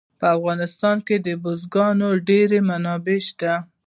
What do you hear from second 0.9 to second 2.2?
کې د بزګانو